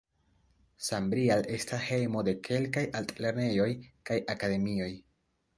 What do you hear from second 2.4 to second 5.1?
kelkaj altlernejoj kaj akademioj.